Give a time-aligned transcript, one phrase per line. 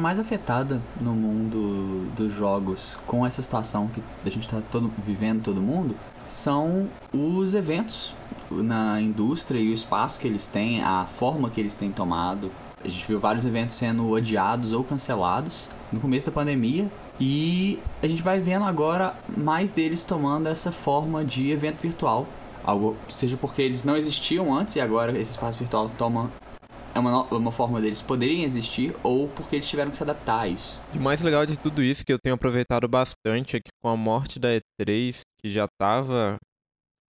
[0.00, 5.42] mais afetada no mundo dos jogos com essa situação que a gente está todo, vivendo,
[5.42, 5.94] todo mundo,
[6.28, 8.14] são os eventos
[8.50, 12.50] na indústria e o espaço que eles têm, a forma que eles têm tomado.
[12.82, 16.90] A gente viu vários eventos sendo adiados ou cancelados no começo da pandemia
[17.20, 22.26] e a gente vai vendo agora mais deles tomando essa forma de evento virtual.
[22.64, 26.30] Algo, seja porque eles não existiam antes e agora esse espaço virtual toma
[27.00, 30.78] uma, uma forma deles poderem existir ou porque eles tiveram que se adaptar a isso.
[30.94, 33.88] E o mais legal de tudo isso que eu tenho aproveitado bastante é que com
[33.88, 36.36] a morte da E3, que já estava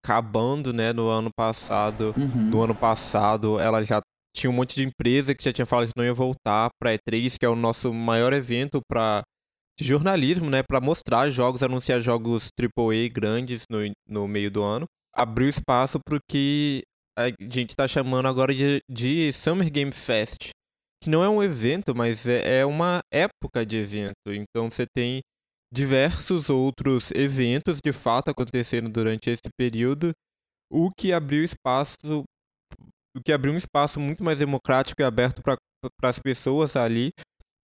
[0.03, 2.49] acabando, né, no ano passado, uhum.
[2.49, 4.01] no ano passado, ela já
[4.35, 7.35] tinha um monte de empresa que já tinha falado que não ia voltar para E3,
[7.39, 9.21] que é o nosso maior evento para
[9.79, 14.85] jornalismo, né, para mostrar jogos, anunciar jogos AAA grandes no, no meio do ano.
[15.13, 16.81] Abriu espaço para que
[17.25, 20.49] a gente está chamando agora de, de Summer Game Fest,
[21.01, 24.15] que não é um evento, mas é, é uma época de evento.
[24.27, 25.21] Então você tem
[25.73, 30.11] diversos outros eventos de fato acontecendo durante esse período,
[30.71, 31.95] o que abriu espaço,
[33.15, 35.57] o que abriu um espaço muito mais democrático e aberto para
[36.03, 37.11] as pessoas ali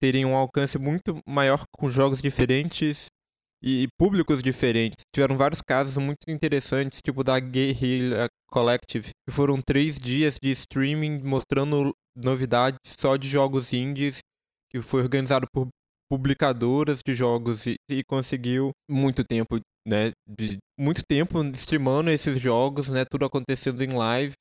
[0.00, 3.06] terem um alcance muito maior com jogos diferentes
[3.66, 5.04] e públicos diferentes.
[5.12, 11.20] Tiveram vários casos muito interessantes, tipo da Guerrilla Collective, que foram três dias de streaming
[11.24, 14.18] mostrando novidades só de jogos indies,
[14.70, 15.66] que foi organizado por
[16.08, 22.88] publicadoras de jogos e, e conseguiu muito tempo, né, de, muito tempo streamando esses jogos,
[22.88, 24.34] né, tudo acontecendo em live.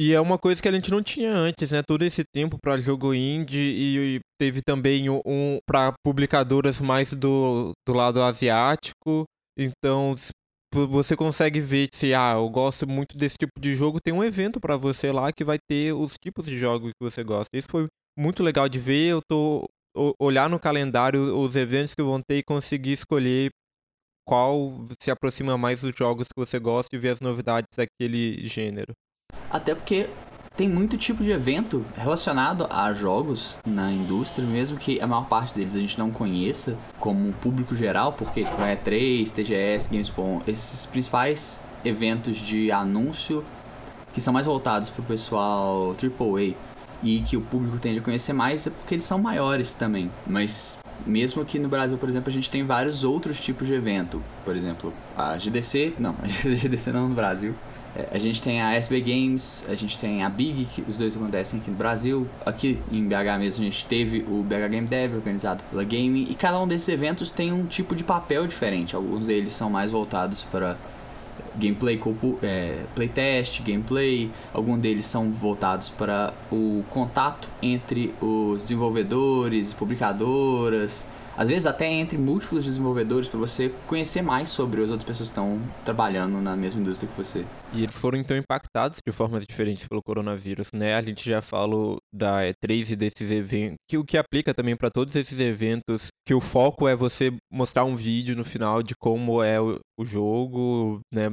[0.00, 1.82] E é uma coisa que a gente não tinha antes, né?
[1.82, 7.92] Todo esse tempo para jogo indie e teve também um, para publicadoras mais do, do
[7.92, 9.24] lado asiático.
[9.58, 10.14] Então,
[10.72, 14.60] você consegue ver se ah, eu gosto muito desse tipo de jogo, tem um evento
[14.60, 17.58] para você lá que vai ter os tipos de jogos que você gosta.
[17.58, 19.08] Isso foi muito legal de ver.
[19.08, 19.66] Eu tô
[20.20, 23.50] olhar no calendário os eventos que vão ter e conseguir escolher
[24.24, 28.94] qual se aproxima mais dos jogos que você gosta e ver as novidades daquele gênero.
[29.50, 30.08] Até porque
[30.56, 35.54] tem muito tipo de evento relacionado a jogos na indústria, mesmo que a maior parte
[35.54, 41.62] deles a gente não conheça como público geral, porque é 3, TGS, Gamescom, esses principais
[41.84, 43.44] eventos de anúncio
[44.12, 46.54] que são mais voltados para o pessoal AAA
[47.02, 50.10] e que o público tende a conhecer mais é porque eles são maiores também.
[50.26, 54.20] Mas mesmo aqui no Brasil, por exemplo, a gente tem vários outros tipos de evento.
[54.44, 57.54] Por exemplo, a GDC, não, a GDC não no Brasil,
[58.12, 61.60] a gente tem a SB Games, a gente tem a Big, que os dois acontecem
[61.60, 62.26] aqui no Brasil.
[62.44, 66.26] Aqui em BH mesmo a gente teve o BH Game Dev, organizado pela Game.
[66.30, 68.94] E cada um desses eventos tem um tipo de papel diferente.
[68.94, 70.76] Alguns deles são mais voltados para
[71.56, 72.00] gameplay,
[72.42, 74.30] é, playtest, gameplay.
[74.52, 81.06] Alguns deles são voltados para o contato entre os desenvolvedores, publicadoras
[81.38, 85.32] às vezes até entre múltiplos desenvolvedores para você conhecer mais sobre as outras pessoas que
[85.32, 87.46] estão trabalhando na mesma indústria que você.
[87.72, 90.96] E eles foram então impactados de formas diferentes pelo coronavírus, né?
[90.96, 94.90] A gente já falou da E3 e desses eventos, que o que aplica também para
[94.90, 99.40] todos esses eventos, que o foco é você mostrar um vídeo no final de como
[99.40, 101.28] é o, jogo, né?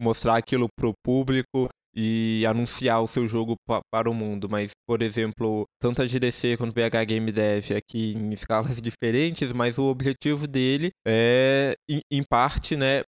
[0.00, 3.56] Mostrar aquilo pro público, e anunciar o seu jogo
[3.90, 8.14] para o mundo, mas, por exemplo, tanto a GDC quanto o BH Game Dev aqui
[8.14, 11.74] em escalas diferentes, mas o objetivo dele é,
[12.10, 13.02] em, parte, né,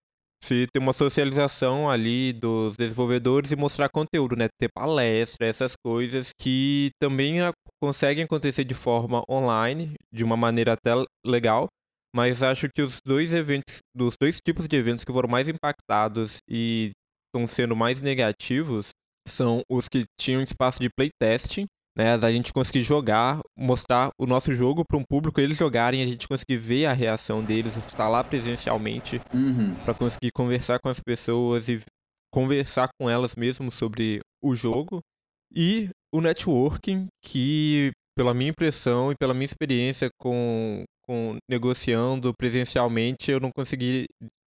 [0.43, 4.49] se ter uma socialização ali dos desenvolvedores e mostrar conteúdo, né?
[4.59, 7.35] Ter palestra, essas coisas que também
[7.81, 10.91] conseguem acontecer de forma online, de uma maneira até
[11.25, 11.67] legal,
[12.13, 16.37] mas acho que os dois eventos, dos dois tipos de eventos que foram mais impactados
[16.47, 16.91] e
[17.33, 18.89] estão sendo mais negativos
[19.27, 21.65] são os que tinham espaço de playtesting,
[21.97, 26.05] né, da gente conseguir jogar, mostrar o nosso jogo para um público, eles jogarem, a
[26.05, 29.75] gente conseguir ver a reação deles, estar lá presencialmente uhum.
[29.85, 31.81] para conseguir conversar com as pessoas e
[32.31, 35.01] conversar com elas mesmo sobre o jogo.
[35.55, 43.31] E o networking, que pela minha impressão e pela minha experiência com, com negociando presencialmente,
[43.31, 44.05] eu não consegui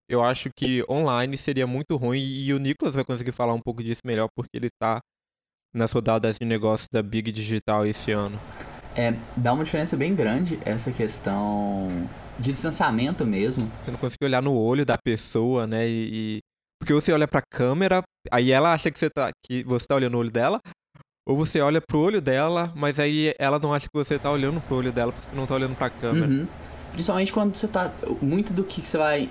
[0.08, 3.82] eu acho que online seria muito ruim e o Nicolas vai conseguir falar um pouco
[3.82, 5.00] disso melhor porque ele tá
[5.74, 8.38] nas rodadas de negócio da Big Digital esse ano.
[8.96, 12.08] É, dá uma diferença bem grande essa questão
[12.38, 13.70] de distanciamento mesmo.
[13.84, 15.86] Você não consegue olhar no olho da pessoa, né?
[15.86, 16.38] E, e...
[16.80, 20.12] porque você olha pra câmera, aí ela acha que você tá que você tá olhando
[20.12, 20.60] no olho dela,
[21.28, 24.62] ou você olha pro olho dela, mas aí ela não acha que você tá olhando
[24.62, 26.26] pro olho dela porque você não tá olhando pra câmera.
[26.26, 26.48] Uhum.
[26.92, 27.92] Principalmente quando você tá.
[28.22, 29.28] Muito do que você vai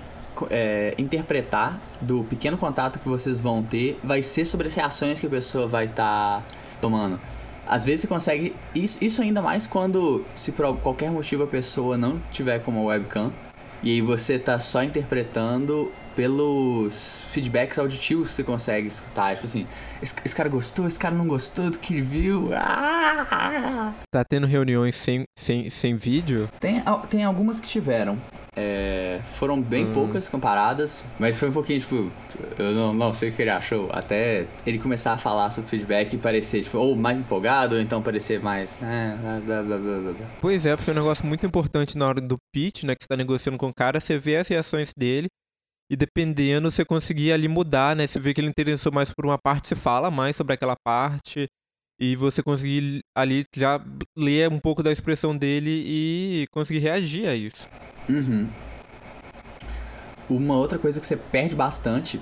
[0.50, 5.26] é, interpretar do pequeno contato que vocês vão ter vai ser sobre as reações que
[5.26, 6.44] a pessoa vai estar tá
[6.80, 7.18] tomando.
[7.66, 8.54] Às vezes você consegue.
[8.74, 13.32] Isso, isso ainda mais quando, se por qualquer motivo a pessoa não tiver como webcam,
[13.82, 19.34] e aí você tá só interpretando pelos feedbacks auditivos que você consegue escutar.
[19.34, 19.66] Tipo assim,
[20.02, 22.50] esse, esse cara gostou, esse cara não gostou do que ele viu.
[22.54, 23.92] Ah!
[24.10, 26.48] Tá tendo reuniões sem, sem, sem vídeo?
[26.58, 28.18] Tem, tem algumas que tiveram.
[28.58, 29.92] É, foram bem hum.
[29.92, 32.10] poucas comparadas, mas foi um pouquinho, tipo,
[32.58, 33.90] eu não, não sei o que ele achou.
[33.92, 38.00] Até ele começar a falar sobre feedback e parecer, tipo, ou mais empolgado, ou então
[38.00, 38.74] parecer mais.
[38.82, 40.14] Ah, blá, blá, blá.
[40.40, 42.94] Pois é, porque é um negócio muito importante na hora do pitch, né?
[42.94, 45.28] Que você tá negociando com o cara, você vê as reações dele
[45.90, 48.06] e dependendo, você conseguir ali mudar, né?
[48.06, 51.46] Você vê que ele interessou mais por uma parte, você fala mais sobre aquela parte.
[51.98, 53.80] E você conseguir ali já
[54.16, 57.68] ler um pouco da expressão dele e conseguir reagir a isso.
[58.08, 58.46] Uhum.
[60.28, 62.20] Uma outra coisa que você perde bastante,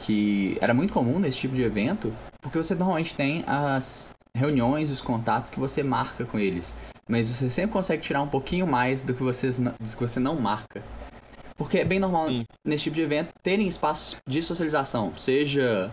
[0.00, 5.00] que era muito comum nesse tipo de evento, porque você normalmente tem as reuniões, os
[5.00, 6.76] contatos que você marca com eles.
[7.08, 10.36] Mas você sempre consegue tirar um pouquinho mais do que, vocês, do que você não
[10.36, 10.82] marca.
[11.56, 12.46] Porque é bem normal Sim.
[12.64, 15.90] nesse tipo de evento terem espaços de socialização, seja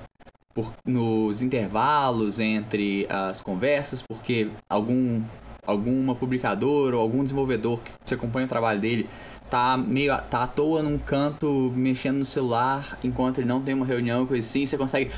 [0.54, 5.22] por, nos intervalos entre as conversas, porque algum
[5.66, 9.08] alguma publicadora ou algum desenvolvedor que você acompanha o trabalho dele
[9.50, 13.86] tá meio tá à toa num canto mexendo no celular enquanto ele não tem uma
[13.86, 15.10] reunião coisa assim, você consegue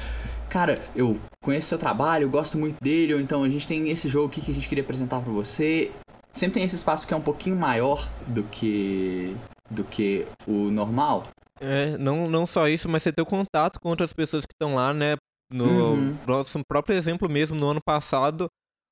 [0.56, 4.08] cara, eu conheço seu trabalho, eu gosto muito dele, ou então a gente tem esse
[4.08, 5.92] jogo aqui que a gente queria apresentar para você.
[6.34, 9.36] Sempre tem esse espaço que é um pouquinho maior do que
[9.70, 11.24] do que o normal.
[11.60, 14.76] É, não, não só isso, mas você ter o contato com outras pessoas que estão
[14.76, 15.16] lá, né?
[15.52, 16.18] No uhum.
[16.26, 18.48] nosso próprio exemplo mesmo, no ano passado,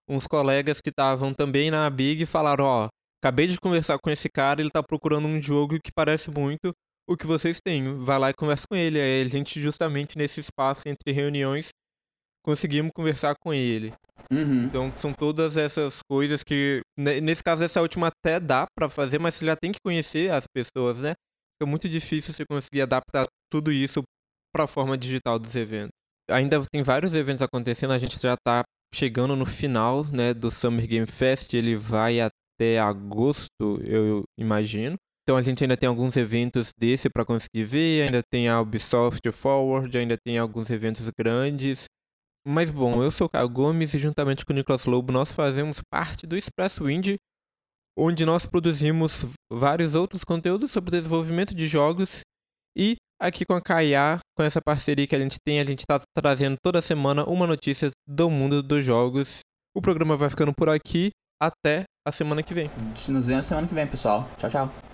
[0.07, 2.89] uns colegas que estavam também na Big falaram, ó,
[3.21, 6.73] acabei de conversar com esse cara, ele tá procurando um jogo que parece muito
[7.07, 8.03] o que vocês têm.
[8.03, 8.99] Vai lá e conversa com ele.
[8.99, 11.69] Aí a gente, justamente nesse espaço entre reuniões,
[12.43, 13.93] conseguimos conversar com ele.
[14.31, 14.65] Uhum.
[14.65, 19.35] Então são todas essas coisas que, nesse caso, essa última até dá para fazer, mas
[19.35, 21.13] você já tem que conhecer as pessoas, né?
[21.61, 24.03] É muito difícil você conseguir adaptar tudo isso
[24.53, 25.92] para a forma digital dos eventos.
[26.29, 30.87] Ainda tem vários eventos acontecendo, a gente já está chegando no final, né, do Summer
[30.87, 34.95] Game Fest, ele vai até agosto, eu imagino.
[35.23, 39.31] Então a gente ainda tem alguns eventos desse para conseguir ver, ainda tem a Ubisoft
[39.31, 41.85] Forward, ainda tem alguns eventos grandes.
[42.45, 45.79] Mas bom, eu sou o Caio Gomes e juntamente com o Nicolas Lobo nós fazemos
[45.89, 47.17] parte do Expresso Indie,
[47.97, 52.21] onde nós produzimos vários outros conteúdos sobre desenvolvimento de jogos
[52.77, 55.99] e aqui com a Kaya, com essa parceria que a gente tem, a gente está
[56.15, 59.39] trazendo toda semana uma notícia do mundo dos jogos.
[59.75, 61.11] O programa vai ficando por aqui.
[61.41, 62.69] Até a semana que vem.
[63.09, 64.29] Nos vemos semana que vem, pessoal.
[64.37, 64.92] Tchau, tchau.